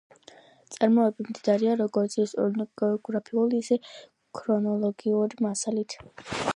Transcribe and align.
ნაწარმოები 0.61 1.25
მდიდარია 1.27 1.75
როგორც 1.83 2.15
ისტორიულ-გეოგრაფიული, 2.23 3.63
ისე 3.67 3.79
ქრონოლოგიური 4.41 5.43
მასალით. 5.49 6.01